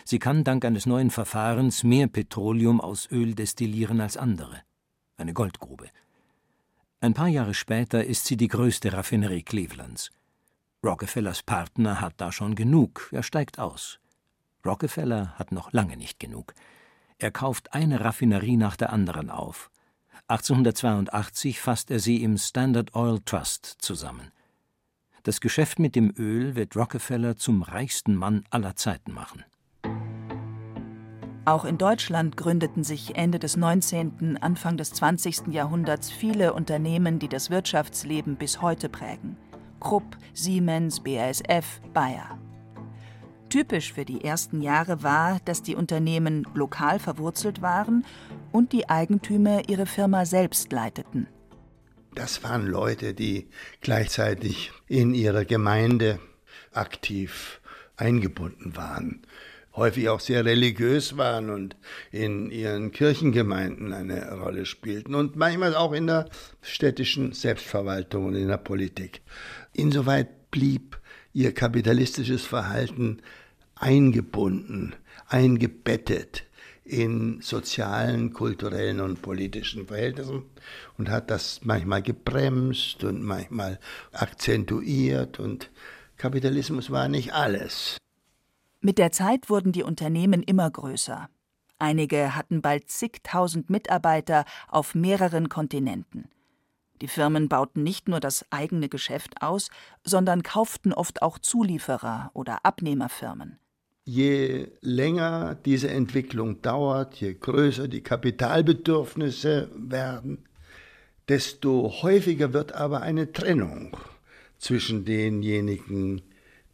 Sie 0.04 0.18
kann 0.18 0.42
dank 0.42 0.64
eines 0.64 0.86
neuen 0.86 1.10
Verfahrens 1.10 1.84
mehr 1.84 2.08
Petroleum 2.08 2.80
aus 2.80 3.08
Öl 3.12 3.36
destillieren 3.36 4.00
als 4.00 4.16
andere. 4.16 4.62
Eine 5.16 5.34
Goldgrube. 5.34 5.88
Ein 7.00 7.14
paar 7.14 7.28
Jahre 7.28 7.54
später 7.54 8.04
ist 8.04 8.26
sie 8.26 8.36
die 8.36 8.48
größte 8.48 8.92
Raffinerie 8.92 9.42
Clevelands. 9.42 10.10
Rockefellers 10.84 11.44
Partner 11.44 12.00
hat 12.00 12.14
da 12.16 12.32
schon 12.32 12.56
genug, 12.56 13.08
er 13.12 13.22
steigt 13.22 13.60
aus. 13.60 14.00
Rockefeller 14.66 15.38
hat 15.38 15.52
noch 15.52 15.72
lange 15.72 15.96
nicht 15.96 16.18
genug. 16.18 16.54
Er 17.18 17.30
kauft 17.30 17.72
eine 17.72 18.00
Raffinerie 18.00 18.56
nach 18.56 18.76
der 18.76 18.92
anderen 18.92 19.30
auf. 19.30 19.70
1882 20.26 21.60
fasst 21.60 21.92
er 21.92 22.00
sie 22.00 22.24
im 22.24 22.36
Standard 22.36 22.96
Oil 22.96 23.20
Trust 23.24 23.76
zusammen. 23.78 24.32
Das 25.22 25.40
Geschäft 25.40 25.78
mit 25.78 25.94
dem 25.94 26.12
Öl 26.16 26.56
wird 26.56 26.74
Rockefeller 26.74 27.36
zum 27.36 27.62
reichsten 27.62 28.16
Mann 28.16 28.44
aller 28.50 28.74
Zeiten 28.74 29.12
machen. 29.12 29.44
Auch 31.44 31.64
in 31.64 31.78
Deutschland 31.78 32.36
gründeten 32.36 32.82
sich 32.82 33.14
Ende 33.14 33.38
des 33.38 33.56
19., 33.56 34.38
Anfang 34.38 34.76
des 34.76 34.92
20. 34.92 35.48
Jahrhunderts 35.48 36.10
viele 36.10 36.54
Unternehmen, 36.54 37.20
die 37.20 37.28
das 37.28 37.50
Wirtschaftsleben 37.50 38.34
bis 38.34 38.62
heute 38.62 38.88
prägen. 38.88 39.36
Krupp, 39.82 40.16
Siemens, 40.32 41.00
BASF, 41.00 41.80
Bayer. 41.92 42.38
Typisch 43.48 43.92
für 43.92 44.04
die 44.04 44.22
ersten 44.22 44.62
Jahre 44.62 45.02
war, 45.02 45.40
dass 45.44 45.62
die 45.62 45.74
Unternehmen 45.74 46.46
lokal 46.54 47.00
verwurzelt 47.00 47.62
waren 47.62 48.06
und 48.52 48.72
die 48.72 48.88
Eigentümer 48.88 49.68
ihre 49.68 49.86
Firma 49.86 50.24
selbst 50.24 50.70
leiteten. 50.70 51.26
Das 52.14 52.44
waren 52.44 52.64
Leute, 52.64 53.12
die 53.12 53.48
gleichzeitig 53.80 54.70
in 54.86 55.14
ihrer 55.14 55.44
Gemeinde 55.44 56.20
aktiv 56.72 57.60
eingebunden 57.96 58.76
waren 58.76 59.26
häufig 59.74 60.08
auch 60.08 60.20
sehr 60.20 60.44
religiös 60.44 61.16
waren 61.16 61.50
und 61.50 61.76
in 62.10 62.50
ihren 62.50 62.92
Kirchengemeinden 62.92 63.92
eine 63.92 64.32
Rolle 64.32 64.66
spielten 64.66 65.14
und 65.14 65.36
manchmal 65.36 65.74
auch 65.74 65.92
in 65.92 66.06
der 66.06 66.28
städtischen 66.60 67.32
Selbstverwaltung 67.32 68.26
und 68.26 68.34
in 68.34 68.48
der 68.48 68.58
Politik. 68.58 69.22
Insoweit 69.72 70.50
blieb 70.50 71.00
ihr 71.32 71.54
kapitalistisches 71.54 72.44
Verhalten 72.44 73.22
eingebunden, 73.74 74.94
eingebettet 75.28 76.44
in 76.84 77.40
sozialen, 77.40 78.32
kulturellen 78.32 79.00
und 79.00 79.22
politischen 79.22 79.86
Verhältnissen 79.86 80.42
und 80.98 81.10
hat 81.10 81.30
das 81.30 81.60
manchmal 81.62 82.02
gebremst 82.02 83.04
und 83.04 83.22
manchmal 83.22 83.78
akzentuiert 84.12 85.38
und 85.38 85.70
Kapitalismus 86.16 86.90
war 86.90 87.08
nicht 87.08 87.32
alles. 87.32 87.96
Mit 88.80 88.98
der 88.98 89.12
Zeit 89.12 89.48
wurden 89.48 89.72
die 89.72 89.84
Unternehmen 89.84 90.42
immer 90.42 90.70
größer. 90.70 91.28
Einige 91.78 92.36
hatten 92.36 92.62
bald 92.62 92.90
zigtausend 92.90 93.70
Mitarbeiter 93.70 94.44
auf 94.68 94.94
mehreren 94.94 95.48
Kontinenten. 95.48 96.28
Die 97.02 97.08
Firmen 97.08 97.48
bauten 97.48 97.82
nicht 97.82 98.06
nur 98.06 98.20
das 98.20 98.46
eigene 98.50 98.88
Geschäft 98.88 99.42
aus, 99.42 99.70
sondern 100.04 100.44
kauften 100.44 100.92
oft 100.92 101.20
auch 101.20 101.40
Zulieferer 101.40 102.30
oder 102.32 102.64
Abnehmerfirmen. 102.64 103.58
Je 104.04 104.68
länger 104.82 105.56
diese 105.56 105.90
Entwicklung 105.90 106.62
dauert, 106.62 107.16
je 107.16 107.34
größer 107.34 107.88
die 107.88 108.02
Kapitalbedürfnisse 108.02 109.68
werden, 109.74 110.44
desto 111.28 111.92
häufiger 112.02 112.52
wird 112.52 112.72
aber 112.72 113.00
eine 113.00 113.32
Trennung 113.32 113.96
zwischen 114.58 115.04
denjenigen, 115.04 116.22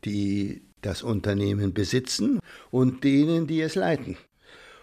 die 0.05 0.61
das 0.83 1.03
Unternehmen 1.03 1.73
besitzen 1.73 2.39
und 2.71 3.03
denen, 3.03 3.47
die 3.47 3.63
es 3.63 3.77
leiten. 3.77 4.19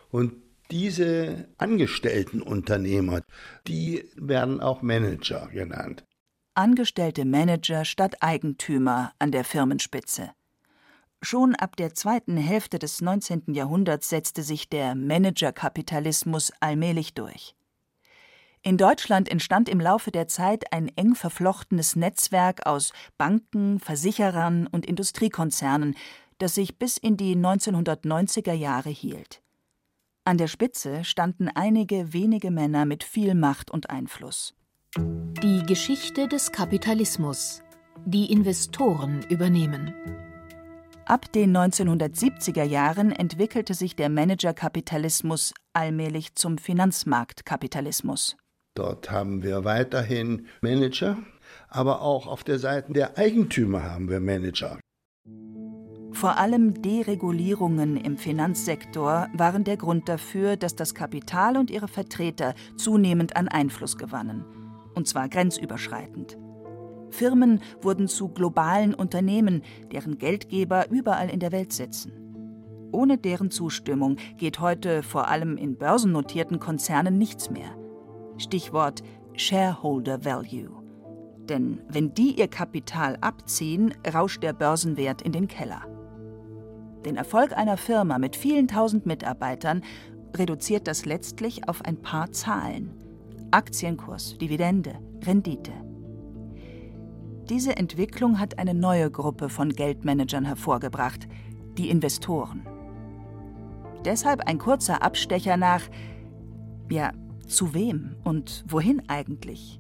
Und 0.10 0.34
diese 0.72 1.48
Angestelltenunternehmer, 1.58 3.22
die 3.68 4.10
werden 4.16 4.62
auch 4.62 4.82
Manager 4.82 5.48
genannt. 5.48 6.06
Angestellte 6.54 7.26
Manager 7.26 7.86
statt 7.86 8.16
Eigentümer 8.22 9.14
an 9.20 9.32
der 9.32 9.44
Firmenspitze. 9.44 10.32
Schon 11.22 11.56
ab 11.56 11.76
der 11.76 11.94
zweiten 11.94 12.38
Hälfte 12.38 12.80
des 12.80 13.02
19. 13.02 13.54
Jahrhunderts 13.54 14.10
setzte 14.10 14.44
sich 14.44 14.70
der 14.70 14.96
Managerkapitalismus 14.96 16.52
allmählich 16.60 17.14
durch. 17.14 17.56
In 18.62 18.78
Deutschland 18.78 19.30
entstand 19.30 19.70
im 19.70 19.80
Laufe 19.80 20.12
der 20.12 20.28
Zeit 20.28 20.72
ein 20.74 20.90
eng 20.96 21.14
verflochtenes 21.14 21.96
Netzwerk 21.96 22.66
aus 22.66 22.94
Banken, 23.18 23.80
Versicherern 23.80 24.66
und 24.68 24.86
Industriekonzernen, 24.86 25.96
das 26.40 26.56
sich 26.56 26.80
bis 26.80 26.98
in 26.98 27.18
die 27.18 27.36
1990er 27.36 28.54
Jahre 28.54 28.90
hielt. 28.90 29.42
An 30.28 30.40
der 30.40 30.48
Spitze 30.48 31.04
standen 31.04 31.50
einige 31.54 32.12
wenige 32.12 32.50
Männer 32.50 32.86
mit 32.86 33.04
viel 33.04 33.36
Macht 33.36 33.70
und 33.70 33.92
Einfluss. 33.92 34.56
Die 34.98 35.62
Geschichte 35.68 36.28
des 36.28 36.52
Kapitalismus. 36.52 37.62
Die 38.08 38.32
Investoren 38.32 39.24
übernehmen. 39.30 39.94
Ab 41.06 41.32
den 41.32 41.56
1970er 41.56 42.64
Jahren 42.64 43.12
entwickelte 43.12 43.76
sich 43.76 43.96
der 43.96 44.10
Managerkapitalismus 44.10 45.54
allmählich 45.74 46.34
zum 46.34 46.58
Finanzmarktkapitalismus. 46.58 48.36
Dort 48.74 49.12
haben 49.12 49.44
wir 49.44 49.64
weiterhin 49.64 50.48
Manager, 50.62 51.20
aber 51.70 52.02
auch 52.02 52.26
auf 52.26 52.44
der 52.44 52.58
Seite 52.58 52.94
der 52.94 53.20
Eigentümer 53.20 53.84
haben 53.84 54.10
wir 54.10 54.20
Manager. 54.20 54.80
Vor 56.16 56.38
allem 56.38 56.82
Deregulierungen 56.82 57.98
im 57.98 58.16
Finanzsektor 58.16 59.28
waren 59.34 59.66
der 59.66 59.76
Grund 59.76 60.08
dafür, 60.08 60.56
dass 60.56 60.74
das 60.74 60.96
Kapital 60.96 61.58
und 61.58 61.70
ihre 61.70 61.90
Vertreter 61.90 62.56
zunehmend 62.78 63.36
an 63.36 63.50
Einfluss 63.50 63.98
gewannen, 63.98 64.46
und 64.94 65.10
zwar 65.10 65.28
grenzüberschreitend. 65.28 66.38
Firmen 67.10 67.60
wurden 67.82 68.08
zu 68.08 68.30
globalen 68.30 68.94
Unternehmen, 68.94 69.62
deren 69.92 70.18
Geldgeber 70.18 70.90
überall 70.90 71.30
in 71.30 71.42
der 71.42 71.52
Welt 71.52 71.74
sitzen. 71.74 72.14
Ohne 72.94 73.18
deren 73.18 73.52
Zustimmung 73.52 74.16
geht 74.38 74.62
heute 74.62 75.04
vor 75.04 75.28
allem 75.28 75.58
in 75.58 75.78
börsennotierten 75.78 76.62
Konzernen 76.62 77.18
nichts 77.18 77.50
mehr. 77.50 77.76
Stichwort 78.38 79.04
Shareholder 79.36 80.24
Value. 80.24 80.82
Denn 81.50 81.82
wenn 81.90 82.14
die 82.14 82.40
ihr 82.40 82.48
Kapital 82.48 83.18
abziehen, 83.20 83.94
rauscht 84.14 84.44
der 84.44 84.54
Börsenwert 84.54 85.22
in 85.22 85.34
den 85.34 85.50
Keller. 85.50 85.95
Den 87.06 87.18
Erfolg 87.18 87.56
einer 87.56 87.78
Firma 87.78 88.18
mit 88.18 88.36
vielen 88.36 88.68
tausend 88.68 89.06
Mitarbeitern 89.06 89.84
reduziert 90.36 90.88
das 90.88 91.06
letztlich 91.06 91.70
auf 91.70 91.86
ein 91.86 92.02
paar 92.02 92.32
Zahlen. 92.32 92.92
Aktienkurs, 93.52 94.38
Dividende, 94.40 94.96
Rendite. 95.24 95.72
Diese 97.50 97.78
Entwicklung 97.78 98.40
hat 98.40 98.58
eine 98.58 98.74
neue 98.74 99.12
Gruppe 99.12 99.50
von 99.50 99.70
Geldmanagern 99.70 100.46
hervorgebracht, 100.46 101.28
die 101.78 101.90
Investoren. 101.90 102.66
Deshalb 104.04 104.48
ein 104.48 104.58
kurzer 104.58 105.04
Abstecher 105.04 105.58
nach, 105.58 105.82
ja, 106.90 107.12
zu 107.46 107.76
wem 107.76 108.16
und 108.24 108.66
wohin 108.68 109.04
eigentlich? 109.08 109.80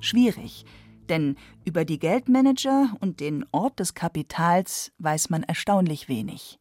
Schwierig, 0.00 0.64
denn 1.06 1.36
über 1.64 1.84
die 1.84 1.98
Geldmanager 1.98 2.96
und 3.00 3.20
den 3.20 3.44
Ort 3.52 3.80
des 3.80 3.94
Kapitals 3.94 4.92
weiß 4.98 5.30
man 5.30 5.42
erstaunlich 5.42 6.08
wenig. 6.08 6.58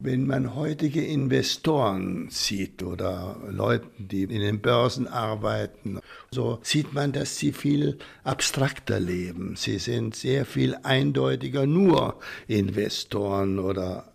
Wenn 0.00 0.28
man 0.28 0.54
heutige 0.54 1.04
Investoren 1.04 2.28
sieht 2.30 2.84
oder 2.84 3.36
Leute, 3.50 3.88
die 3.98 4.22
in 4.22 4.40
den 4.40 4.60
Börsen 4.60 5.08
arbeiten, 5.08 5.98
so 6.30 6.60
sieht 6.62 6.92
man, 6.92 7.10
dass 7.10 7.36
sie 7.36 7.52
viel 7.52 7.98
abstrakter 8.22 9.00
leben. 9.00 9.56
Sie 9.56 9.78
sind 9.78 10.14
sehr 10.14 10.44
viel 10.44 10.76
eindeutiger 10.84 11.66
nur 11.66 12.20
Investoren 12.46 13.58
oder 13.58 14.12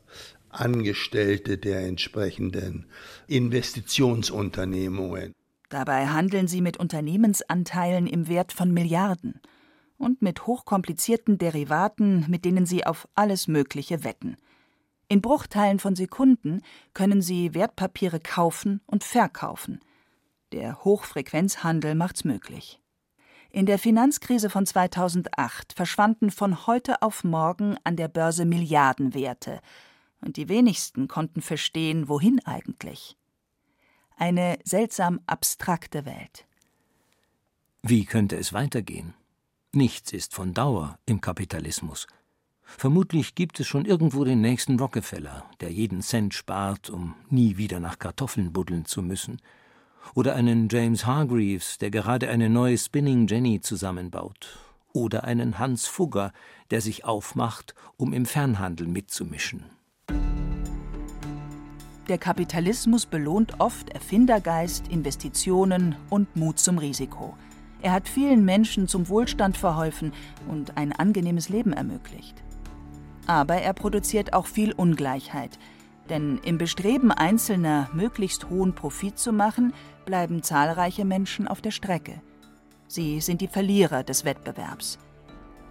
Angestellte 0.47 1.57
der 1.57 1.81
entsprechenden 1.81 2.85
Investitionsunternehmungen. 3.27 5.33
Dabei 5.67 6.07
handeln 6.07 6.47
sie 6.47 6.61
mit 6.61 6.77
Unternehmensanteilen 6.77 8.07
im 8.07 8.29
Wert 8.29 8.53
von 8.53 8.71
Milliarden 8.71 9.41
und 10.03 10.21
mit 10.21 10.45
hochkomplizierten 10.45 11.37
Derivaten, 11.37 12.25
mit 12.29 12.45
denen 12.45 12.65
sie 12.65 12.85
auf 12.85 13.07
alles 13.15 13.47
Mögliche 13.47 14.03
wetten. 14.03 14.37
In 15.07 15.21
Bruchteilen 15.21 15.79
von 15.79 15.95
Sekunden 15.95 16.61
können 16.93 17.21
Sie 17.21 17.53
Wertpapiere 17.53 18.19
kaufen 18.19 18.81
und 18.85 19.03
verkaufen. 19.03 19.79
Der 20.51 20.83
Hochfrequenzhandel 20.83 21.95
macht's 21.95 22.23
möglich. 22.23 22.79
In 23.49 23.67
der 23.67 23.77
Finanzkrise 23.77 24.49
von 24.49 24.65
2008 24.65 25.73
verschwanden 25.73 26.31
von 26.31 26.65
heute 26.65 27.01
auf 27.03 27.23
morgen 27.23 27.77
an 27.83 27.95
der 27.95 28.07
Börse 28.07 28.45
Milliardenwerte, 28.45 29.59
und 30.21 30.37
die 30.37 30.49
wenigsten 30.49 31.07
konnten 31.07 31.41
verstehen, 31.41 32.07
wohin 32.07 32.39
eigentlich. 32.45 33.17
Eine 34.15 34.57
seltsam 34.63 35.19
abstrakte 35.27 36.05
Welt. 36.05 36.47
Wie 37.81 38.05
könnte 38.05 38.37
es 38.37 38.53
weitergehen? 38.53 39.13
Nichts 39.75 40.13
ist 40.13 40.35
von 40.35 40.53
Dauer 40.53 40.99
im 41.07 41.19
Kapitalismus. 41.19 42.05
Vermutlich 42.61 43.33
gibt 43.33 43.59
es 43.59 43.65
schon 43.65 43.85
irgendwo 43.85 44.23
den 44.23 44.39
nächsten 44.39 44.79
Rockefeller, 44.79 45.49
der 45.61 45.71
jeden 45.71 46.03
Cent 46.03 46.35
spart, 46.35 46.91
um 46.91 47.15
nie 47.31 47.57
wieder 47.57 47.79
nach 47.79 47.97
Kartoffeln 47.97 48.53
buddeln 48.53 48.85
zu 48.85 49.01
müssen. 49.01 49.41
Oder 50.13 50.35
einen 50.35 50.69
James 50.69 51.07
Hargreaves, 51.07 51.79
der 51.79 51.89
gerade 51.89 52.29
eine 52.29 52.51
neue 52.51 52.77
Spinning 52.77 53.25
Jenny 53.25 53.61
zusammenbaut. 53.61 54.59
Oder 54.93 55.23
einen 55.23 55.57
Hans 55.57 55.87
Fugger, 55.87 56.33
der 56.69 56.81
sich 56.81 57.03
aufmacht, 57.03 57.73
um 57.97 58.13
im 58.13 58.27
Fernhandel 58.27 58.85
mitzumischen. 58.85 59.65
Der 62.09 62.19
Kapitalismus 62.19 63.07
belohnt 63.07 63.59
oft 63.59 63.89
Erfindergeist, 63.89 64.87
Investitionen 64.89 65.95
und 66.11 66.35
Mut 66.35 66.59
zum 66.59 66.77
Risiko. 66.77 67.35
Er 67.83 67.91
hat 67.91 68.07
vielen 68.07 68.45
Menschen 68.45 68.87
zum 68.87 69.09
Wohlstand 69.09 69.57
verholfen 69.57 70.13
und 70.49 70.77
ein 70.77 70.93
angenehmes 70.93 71.49
Leben 71.49 71.73
ermöglicht. 71.73 72.41
Aber 73.27 73.55
er 73.55 73.73
produziert 73.73 74.33
auch 74.33 74.47
viel 74.47 74.71
Ungleichheit. 74.71 75.59
Denn 76.09 76.39
im 76.45 76.57
Bestreben 76.57 77.11
Einzelner, 77.11 77.89
möglichst 77.93 78.49
hohen 78.49 78.73
Profit 78.73 79.19
zu 79.19 79.33
machen, 79.33 79.73
bleiben 80.05 80.43
zahlreiche 80.43 81.03
Menschen 81.03 81.45
auf 81.45 81.59
der 81.61 81.71
Strecke. 81.71 82.21
Sie 82.87 83.19
sind 83.19 83.41
die 83.41 83.47
Verlierer 83.49 84.03
des 84.03 84.23
Wettbewerbs. 84.23 84.97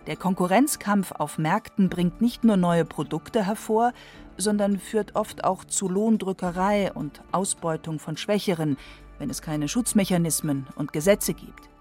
Der 0.06 0.16
Konkurrenzkampf 0.16 1.12
auf 1.12 1.38
Märkten 1.38 1.88
bringt 1.88 2.20
nicht 2.20 2.44
nur 2.44 2.58
neue 2.58 2.84
Produkte 2.84 3.46
hervor, 3.46 3.94
sondern 4.36 4.78
führt 4.78 5.14
oft 5.14 5.44
auch 5.44 5.64
zu 5.64 5.88
Lohndrückerei 5.88 6.92
und 6.92 7.22
Ausbeutung 7.32 7.98
von 7.98 8.18
Schwächeren, 8.18 8.76
wenn 9.18 9.30
es 9.30 9.40
keine 9.40 9.68
Schutzmechanismen 9.68 10.66
und 10.76 10.92
Gesetze 10.92 11.32
gibt. 11.32 11.71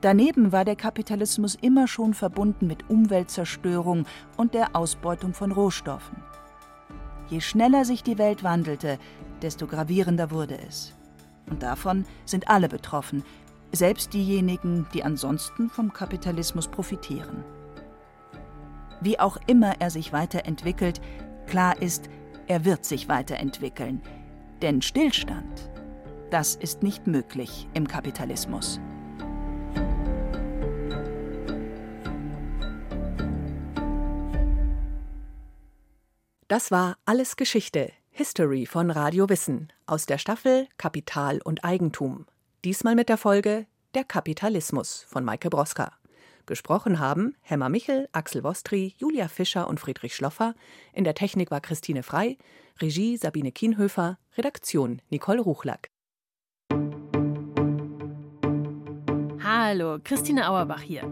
Daneben 0.00 0.52
war 0.52 0.64
der 0.64 0.76
Kapitalismus 0.76 1.56
immer 1.56 1.88
schon 1.88 2.14
verbunden 2.14 2.68
mit 2.68 2.88
Umweltzerstörung 2.88 4.06
und 4.36 4.54
der 4.54 4.76
Ausbeutung 4.76 5.34
von 5.34 5.50
Rohstoffen. 5.50 6.22
Je 7.28 7.40
schneller 7.40 7.84
sich 7.84 8.02
die 8.02 8.16
Welt 8.16 8.44
wandelte, 8.44 8.98
desto 9.42 9.66
gravierender 9.66 10.30
wurde 10.30 10.58
es. 10.58 10.94
Und 11.50 11.62
davon 11.62 12.04
sind 12.24 12.48
alle 12.48 12.68
betroffen, 12.68 13.24
selbst 13.72 14.14
diejenigen, 14.14 14.86
die 14.94 15.02
ansonsten 15.02 15.68
vom 15.68 15.92
Kapitalismus 15.92 16.68
profitieren. 16.68 17.44
Wie 19.00 19.18
auch 19.18 19.36
immer 19.46 19.80
er 19.80 19.90
sich 19.90 20.12
weiterentwickelt, 20.12 21.00
klar 21.46 21.80
ist, 21.82 22.08
er 22.46 22.64
wird 22.64 22.84
sich 22.84 23.08
weiterentwickeln. 23.08 24.00
Denn 24.62 24.80
Stillstand, 24.80 25.70
das 26.30 26.54
ist 26.54 26.82
nicht 26.82 27.06
möglich 27.06 27.68
im 27.74 27.86
Kapitalismus. 27.86 28.80
Das 36.48 36.70
war 36.70 36.96
Alles 37.04 37.36
Geschichte, 37.36 37.92
History 38.10 38.64
von 38.64 38.90
Radio 38.90 39.28
Wissen 39.28 39.70
aus 39.84 40.06
der 40.06 40.16
Staffel 40.16 40.66
Kapital 40.78 41.42
und 41.44 41.62
Eigentum. 41.62 42.24
Diesmal 42.64 42.94
mit 42.94 43.10
der 43.10 43.18
Folge 43.18 43.66
Der 43.92 44.02
Kapitalismus 44.02 45.04
von 45.06 45.26
Maike 45.26 45.50
Broska. 45.50 45.92
Gesprochen 46.46 47.00
haben 47.00 47.36
Hemmer 47.42 47.68
Michel, 47.68 48.08
Axel 48.12 48.44
Wostri, 48.44 48.94
Julia 48.96 49.28
Fischer 49.28 49.68
und 49.68 49.78
Friedrich 49.78 50.16
Schloffer. 50.16 50.54
In 50.94 51.04
der 51.04 51.14
Technik 51.14 51.50
war 51.50 51.60
Christine 51.60 52.02
Frei, 52.02 52.38
Regie 52.80 53.18
Sabine 53.18 53.52
Kienhöfer, 53.52 54.16
Redaktion 54.38 55.02
Nicole 55.10 55.42
Ruchlack. 55.42 55.90
Hallo, 59.42 59.98
Christine 60.02 60.48
Auerbach 60.48 60.80
hier. 60.80 61.02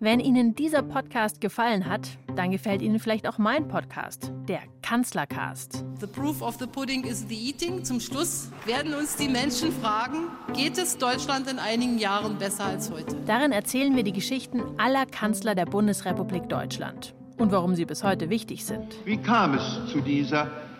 Wenn 0.00 0.20
Ihnen 0.20 0.54
dieser 0.54 0.82
Podcast 0.82 1.40
gefallen 1.40 1.88
hat, 1.88 2.08
dann 2.36 2.50
gefällt 2.50 2.82
Ihnen 2.82 2.98
vielleicht 2.98 3.26
auch 3.28 3.38
mein 3.38 3.68
Podcast, 3.68 4.32
der 4.48 4.60
Kanzlercast. 4.82 5.84
The 6.00 6.06
proof 6.06 6.42
of 6.42 6.56
the 6.58 6.66
pudding 6.66 7.04
is 7.04 7.26
the 7.28 7.34
eating. 7.34 7.84
Zum 7.84 8.00
Schluss 8.00 8.50
werden 8.66 8.94
uns 8.94 9.16
die 9.16 9.28
Menschen 9.28 9.72
fragen, 9.72 10.28
geht 10.54 10.78
es 10.78 10.98
Deutschland 10.98 11.50
in 11.50 11.58
einigen 11.58 11.98
Jahren 11.98 12.38
besser 12.38 12.64
als 12.64 12.90
heute? 12.90 13.16
Darin 13.26 13.52
erzählen 13.52 13.96
wir 13.96 14.02
die 14.02 14.12
Geschichten 14.12 14.62
aller 14.78 15.06
Kanzler 15.06 15.54
der 15.54 15.66
Bundesrepublik 15.66 16.48
Deutschland 16.48 17.14
und 17.38 17.52
warum 17.52 17.74
sie 17.74 17.84
bis 17.84 18.04
heute 18.04 18.30
wichtig 18.30 18.64
sind. 18.64 18.94
Wie 19.04 19.16
kam 19.16 19.54
es 19.54 19.80
zu 19.90 20.00
dieser 20.00 20.50